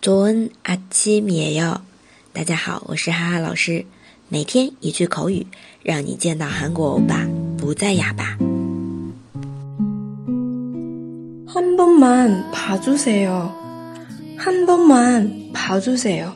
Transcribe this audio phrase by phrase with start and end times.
[0.00, 1.80] 좋은아침이에 요。
[2.32, 3.84] 大家好，我是哈哈老师，
[4.28, 5.46] 每天一句口语，
[5.82, 7.26] 让你见到韩国欧巴
[7.56, 8.36] 不再哑巴。
[11.46, 13.50] 한번만봐주세 요，
[14.36, 16.32] 한번만봐주세 요。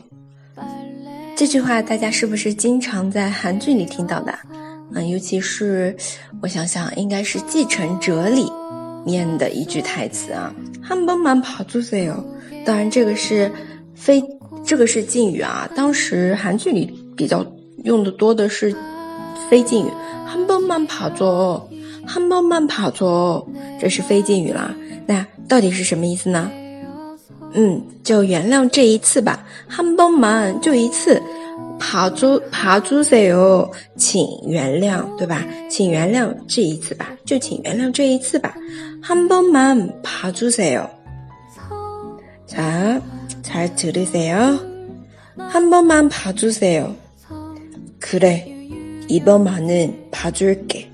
[1.35, 4.33] 这句话大家是不是经常在韩剧里听到的？
[4.93, 5.95] 嗯，尤其是
[6.41, 8.51] 我想想，应该是《继承者》里
[9.04, 10.52] 面的一句台词啊，
[10.82, 12.24] 한번만봐주세 요。
[12.64, 13.50] 当然，这个是
[13.94, 14.22] 非
[14.64, 15.68] 这个是敬语啊。
[15.76, 17.44] 当时韩剧里比较
[17.84, 18.74] 用的多的是
[19.50, 19.90] 非敬语，
[20.26, 21.62] 한번만봐 줘，
[22.06, 23.44] 한번만봐 줘，
[23.80, 24.74] 这是非敬语啦。
[25.06, 26.50] 那到底是什么意思呢？
[27.52, 31.22] 嗯，就原谅这一次吧，한번만就一次，
[31.83, 35.45] 봐줘봐주세 요， 请原谅，对吧？
[35.69, 38.53] 请原谅这一次吧，就请原谅这一次吧，
[39.01, 40.89] 한번만봐주세 요。
[42.45, 43.01] 자,
[43.43, 44.59] 잘 들으세요.
[45.37, 46.95] 한 번만 봐주세요.
[47.99, 48.45] 그래,
[49.07, 50.87] 이번만은 봐줄게.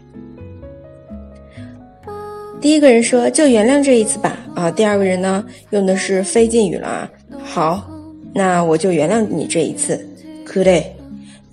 [2.61, 7.07] 第一个人说就原谅这一次吧啊第二个人呢用的是非敬语了
[7.43, 7.87] 好
[8.33, 10.03] 那我就原谅你这一次
[10.49, 10.95] 그래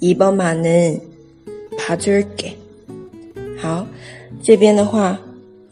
[0.00, 1.00] 이번만은
[1.78, 2.56] 봐줄게
[3.58, 3.86] 好
[4.42, 5.18] 这边的话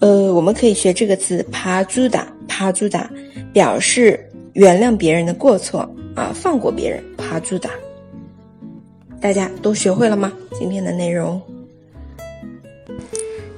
[0.00, 3.10] 呃我们可以学这个词봐주다 봐주다
[3.52, 4.18] 表示
[4.54, 7.70] 原谅别人的过错啊，放过别人，爬住的。
[9.20, 10.32] 大家都学会了吗？
[10.58, 11.40] 今天的内容。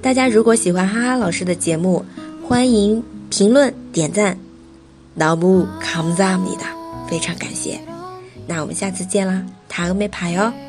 [0.02, 2.04] 大家如果喜欢哈哈老师的节目，
[2.46, 4.36] 欢迎评论点赞。
[5.16, 6.76] 너무감사합니 다，
[7.08, 7.80] 非常感谢。
[8.46, 10.66] 那我们下次见啦， 塔个没爬哟。